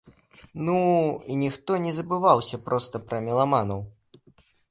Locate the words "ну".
0.67-0.77